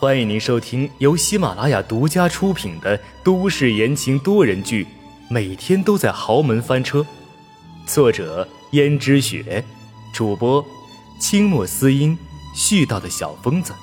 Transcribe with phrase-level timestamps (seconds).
[0.00, 4.84] 欢迎您收听由喜马拉雅独家出品的都市言情多人剧
[5.28, 7.00] 《每天都在豪门翻车》，
[7.84, 9.64] 作者：胭脂雪，
[10.14, 10.64] 主播：
[11.20, 12.16] 清墨思音，
[12.54, 13.74] 絮叨的小疯子。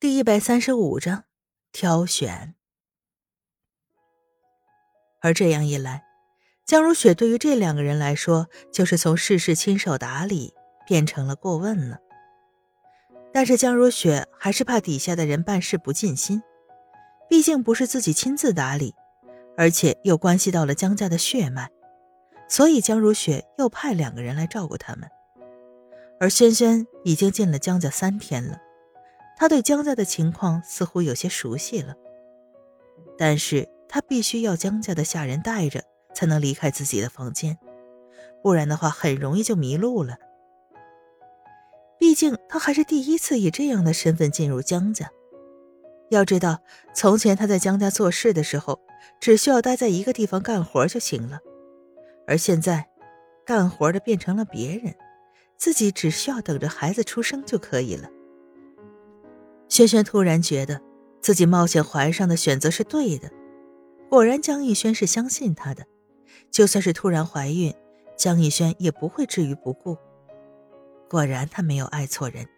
[0.00, 1.24] 第一百三十五章，
[1.72, 2.54] 挑选。
[5.20, 6.04] 而这样一来。
[6.64, 10.54] 江如雪对于这两个人来说，就是从事事亲手打理
[10.86, 11.98] 变成了过问了。
[13.32, 16.42] 但是江如雪还是怕底下的人办事不尽心，
[17.28, 18.94] 毕竟不是自己亲自打理，
[19.56, 21.70] 而且又关系到了江家的血脉，
[22.48, 25.08] 所以江如雪又派两个人来照顾他们。
[26.20, 28.60] 而轩轩已经进了江家三天了，
[29.36, 31.94] 他对江家的情况似乎有些熟悉了，
[33.16, 35.82] 但是他必须要江家的下人带着。
[36.14, 37.58] 才能离开自己的房间，
[38.42, 40.18] 不然的话很容易就迷路了。
[42.02, 45.08] 毕竟他还是第一次以这样的身份进入江家。
[46.10, 46.58] 要知道，
[46.92, 48.80] 从前他在江家做事的时候，
[49.20, 51.38] 只需要待在一个地方干活就行了，
[52.26, 52.88] 而现在，
[53.46, 54.92] 干活的变成了别人，
[55.56, 58.10] 自己只需要等着孩子出生就可以了。
[59.68, 60.80] 轩轩突然觉得
[61.20, 63.30] 自己冒险怀上的选择是对的，
[64.10, 65.86] 果然江逸轩是相信他的。
[66.50, 67.72] 就算是突然怀孕，
[68.16, 69.96] 江逸轩也不会置于不顾。
[71.12, 72.48] 果然，他没有爱错人。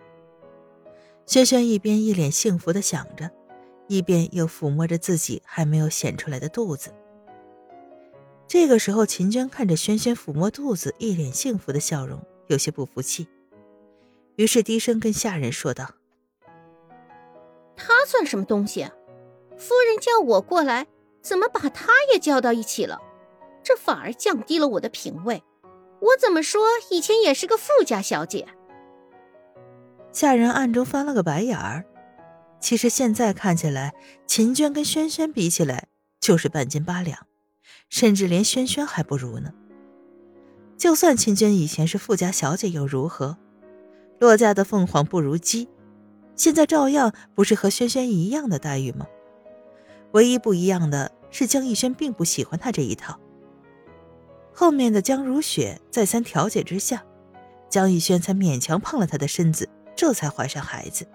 [1.26, 3.28] 轩轩一边一脸幸福的想着，
[3.88, 6.94] 一边又抚摸着自己还没有显出来的肚子。
[8.46, 13.26] 这个时候，秦娟看着轩轩抚摸肚子，一脸幸福的笑容，有些不服气，
[14.36, 15.90] 于是低声跟下人说道
[17.74, 18.84] ：“他算什么东西？
[19.58, 20.86] 夫人叫我过来，
[21.20, 23.02] 怎么把他也叫到一起了？”
[23.64, 25.42] 这反而降低了我的品味。
[26.00, 28.46] 我怎么说，以前也是个富家小姐。
[30.12, 31.84] 下人暗中翻了个白眼儿。
[32.60, 33.94] 其实现在看起来，
[34.26, 35.88] 秦娟跟轩轩比起来
[36.20, 37.26] 就是半斤八两，
[37.90, 39.52] 甚至连轩轩还不如呢。
[40.76, 43.36] 就算秦娟以前是富家小姐又如何？
[44.18, 45.68] 落家的凤凰不如鸡，
[46.36, 49.06] 现在照样不是和轩轩一样的待遇吗？
[50.12, 53.18] 唯一不一样的是，江逸轩并不喜欢她这一套。
[54.54, 57.04] 后面的江如雪再三调解之下，
[57.68, 61.06] 江逸轩才勉强碰了她的身子，这才怀上孩子。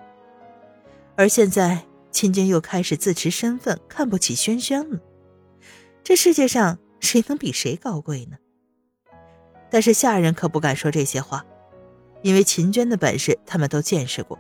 [1.16, 5.00] 而现在，秦娟又开始自持身份，看不起轩轩了。
[6.04, 8.38] 这世界上谁能比谁高贵呢？
[9.70, 11.46] 但是下人可不敢说这些话，
[12.22, 14.38] 因为秦娟的本事他们都见识过，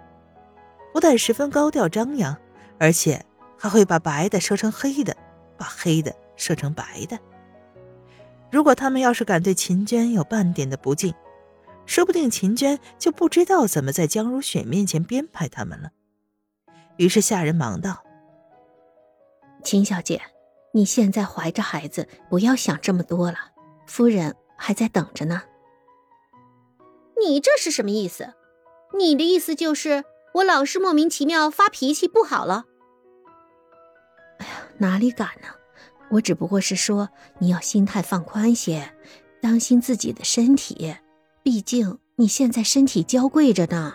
[0.91, 2.35] 不但十分高调张扬，
[2.79, 3.25] 而且
[3.57, 5.15] 还会把白的说成黑的，
[5.57, 7.17] 把黑的说成白的。
[8.51, 11.13] 如果他们要是敢对秦娟有半点的不敬，
[11.85, 15.89] 说不定秦娟就不知道怎么在江如雪面前编排他们了。
[16.97, 18.03] 于是下人忙道
[19.63, 20.21] ：“秦小姐，
[20.73, 23.37] 你现在怀着孩子，不要想这么多了，
[23.85, 25.43] 夫人还在等着呢。”
[27.21, 28.33] 你这是什么意思？
[28.97, 30.03] 你的意思就是
[30.35, 32.65] 我老是莫名其妙发脾气不好了？
[34.39, 35.47] 哎呀，哪里敢呢！
[36.11, 38.93] 我只不过是说，你要心态放宽些，
[39.41, 40.95] 当心自己的身体，
[41.43, 43.93] 毕竟你现在身体娇贵着呢。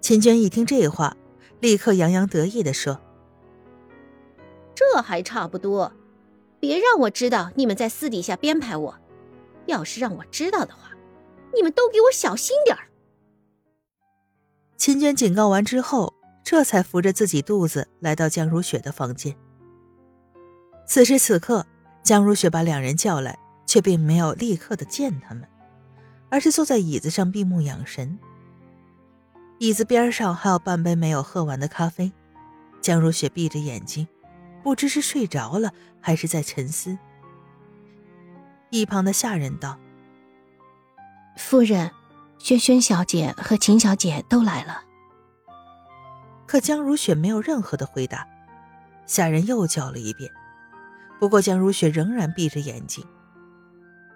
[0.00, 1.16] 秦娟一听这话，
[1.60, 3.00] 立刻洋洋得意的说
[4.74, 5.92] ：“这还差不多，
[6.58, 8.96] 别让我知道你们在私底下编排我。
[9.66, 10.90] 要是让我知道的话，
[11.54, 12.88] 你们都给我小心点儿。”
[14.76, 19.36] 秦娟警告完之后，这才扶着自己肚子来到江如雪的房间。
[20.90, 21.64] 此时此刻，
[22.02, 25.48] 江如雪把两人叫来，却并没有立刻的见他们，
[26.28, 28.18] 而是坐在椅子上闭目养神。
[29.60, 32.10] 椅子边上还有半杯没有喝完的咖啡，
[32.80, 34.08] 江如雪闭着眼睛，
[34.64, 36.98] 不知是睡着了还是在沉思。
[38.70, 39.78] 一旁的下人道
[41.38, 41.92] ：“夫人，
[42.40, 44.82] 萱萱小姐和秦小姐都来了。”
[46.48, 48.26] 可江如雪没有任何的回答，
[49.06, 50.28] 下人又叫了一遍。
[51.20, 53.06] 不过，江如雪仍然闭着眼睛。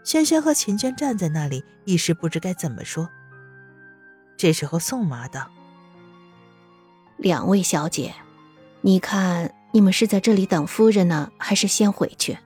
[0.04, 3.10] 轩轩和秦娟站在那里，一时不知该怎么说。
[4.38, 5.50] 这时候，宋妈道
[7.18, 8.14] ：“两位小姐，
[8.80, 12.38] 你看你们是在这里等夫人呢，还是先回去？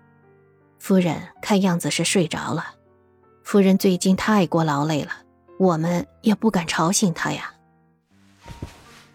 [0.81, 2.75] 夫人看样子是睡着了。
[3.45, 5.13] 夫人最近太过劳累了，
[5.59, 7.55] 我们也不敢吵醒她呀。”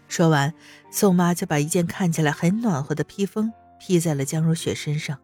[0.08, 0.54] 说完，
[0.90, 5.18] 宋妈就把一件看起来很暖和的披风披在了江如雪身上。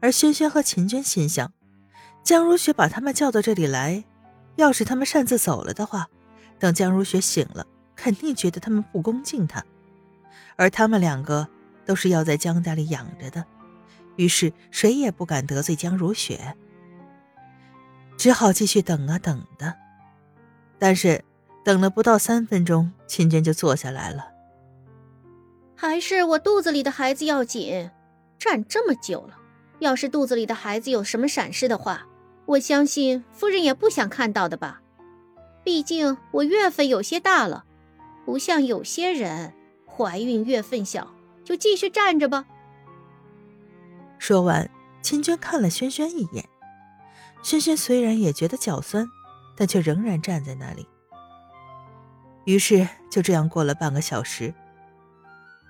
[0.00, 1.52] 而轩轩和秦娟心想，
[2.22, 4.04] 江如雪把他们叫到这里来，
[4.56, 6.08] 要是他们擅自走了的话，
[6.58, 7.66] 等江如雪醒了，
[7.96, 9.64] 肯定觉得他们不恭敬她，
[10.56, 11.48] 而他们两个
[11.84, 13.44] 都是要在江家里养着的，
[14.16, 16.56] 于是谁也不敢得罪江如雪，
[18.16, 19.74] 只好继续等啊等的。
[20.78, 21.24] 但是
[21.64, 24.30] 等了不到三分钟，秦娟就坐下来了。
[25.74, 27.90] 还是我肚子里的孩子要紧，
[28.38, 29.36] 站这么久了，
[29.78, 32.06] 要是肚子里的孩子有什么闪失的话，
[32.46, 34.80] 我相信夫人也不想看到的吧。
[35.64, 37.64] 毕竟我月份有些大了，
[38.24, 39.52] 不像有些人
[39.86, 41.14] 怀孕月份小，
[41.44, 42.46] 就继续站着吧。
[44.18, 44.68] 说完，
[45.02, 46.48] 秦娟看了轩轩一眼。
[47.42, 49.06] 轩轩虽然也觉得脚酸，
[49.56, 50.88] 但却仍然站在那里。
[52.46, 54.52] 于是就这样过了半个小时。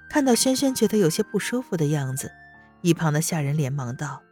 [0.08, 2.32] 看到轩轩觉得有些不舒服的样子，
[2.80, 4.22] 一旁的下人连忙道：“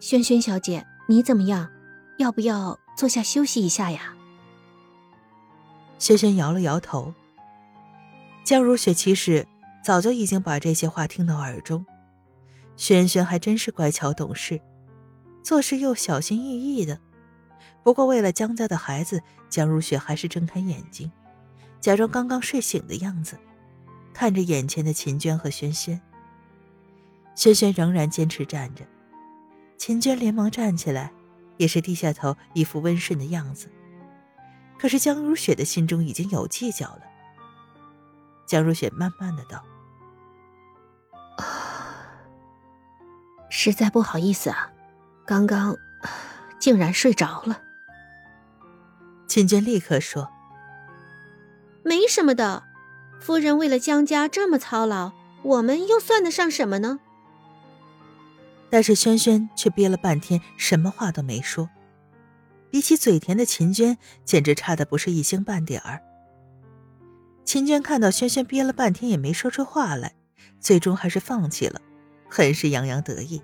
[0.00, 1.70] 萱萱小姐，你怎么样？
[2.18, 4.14] 要不要？”坐下休息一下呀。
[5.98, 7.12] 萱萱摇了摇头。
[8.44, 9.48] 江如雪其实
[9.82, 11.84] 早就已经把这些话听到耳中。
[12.76, 14.60] 萱萱还真是乖巧懂事，
[15.42, 17.00] 做事又小心翼翼的。
[17.82, 21.10] 不过为了江家的孩子，江如雪还是睁开眼睛，
[21.80, 23.36] 假装刚刚睡醒的样子，
[24.12, 26.00] 看着眼前的秦娟和轩轩。
[27.34, 28.84] 轩轩仍然坚持站着，
[29.76, 31.12] 秦娟连忙站起来。
[31.56, 33.68] 也是低下头，一副温顺的样子。
[34.76, 37.02] 可是江如雪的心中已经有计较了。
[38.44, 39.64] 江如雪慢慢的道
[41.38, 42.10] ：“啊，
[43.48, 44.72] 实在不好意思啊，
[45.24, 45.76] 刚刚
[46.58, 47.62] 竟然睡着了。”
[49.28, 50.28] 秦娟立刻说
[51.84, 52.64] ：“没什么的，
[53.20, 55.12] 夫人为了江家这么操劳，
[55.44, 56.98] 我们又算得上什么呢？”
[58.70, 61.68] 但是轩轩却憋了半天，什么话都没说。
[62.70, 66.02] 比起嘴甜的秦娟，简直差的不是一星半点儿。
[67.44, 70.14] 秦娟看到轩轩憋了半天也没说出话来，
[70.58, 71.80] 最终还是放弃了，
[72.28, 73.40] 很是洋洋得意。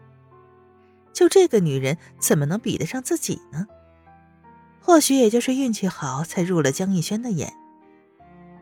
[1.12, 3.67] 就这个女人，怎么能比得上自己呢？
[4.81, 7.52] 或许也就是运气好，才入了江逸轩的眼。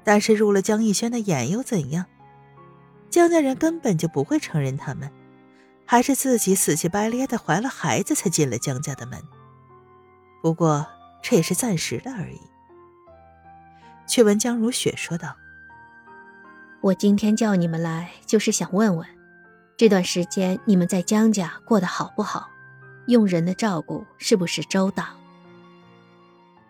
[0.04, 2.04] 但是入了江逸轩的眼又怎样？
[3.08, 5.10] 江家人根本就不会承认他们。
[5.90, 9.22] 还是自己死乞白咧的怀了孩子才进了江家的门，
[10.42, 10.86] 不过
[11.22, 12.38] 这也是暂时的而已。
[14.06, 15.34] 却闻江如雪说道
[16.82, 19.08] ：“我今天叫你们来，就是想问问，
[19.78, 22.50] 这段时间你们在江家过得好不好？
[23.06, 25.06] 佣人的照顾是不是周到？”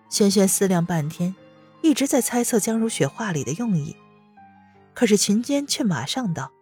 [0.08, 1.34] 轩轩思量半天，
[1.82, 3.96] 一直在猜测江如雪话里的用意，
[4.94, 6.52] 可是秦娟却马上道：“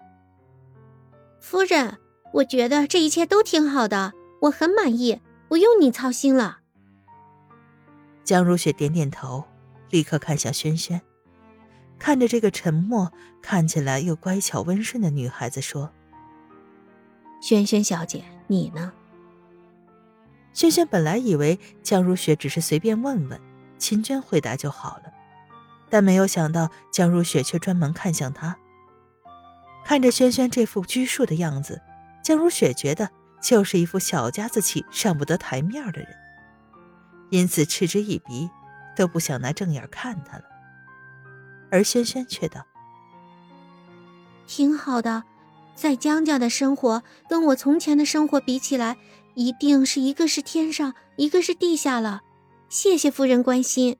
[1.38, 1.98] 夫人。”
[2.36, 4.12] 我觉得这一切都挺好的，
[4.42, 6.58] 我很满意，不用你操心了。
[8.24, 9.44] 江如雪点点头，
[9.88, 11.00] 立刻看向轩轩，
[11.98, 13.10] 看着这个沉默、
[13.40, 15.90] 看起来又乖巧温顺的女孩子说
[17.40, 18.92] ：“轩轩小姐，你呢？”
[20.52, 23.40] 轩轩本来以为江如雪只是随便问问，
[23.78, 25.04] 秦娟回答就好了，
[25.88, 28.58] 但没有想到江如雪却专门看向他，
[29.86, 31.80] 看着轩轩这副拘束的样子。
[32.26, 33.08] 江如雪觉得
[33.40, 36.08] 就是一副小家子气、上不得台面的人，
[37.30, 38.50] 因此嗤之以鼻，
[38.96, 40.42] 都不想拿正眼看他了。
[41.70, 42.66] 而轩轩却道
[44.48, 45.22] ：“挺好的，
[45.76, 48.96] 在江家的生活跟我从前的生活比起来，
[49.34, 52.22] 一定是一个是天上，一个是地下了。
[52.68, 53.98] 谢谢夫人关心。”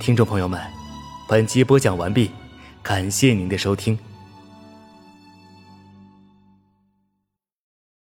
[0.00, 0.58] 听众朋友们，
[1.28, 2.30] 本集播讲完毕，
[2.82, 3.98] 感谢您的收听。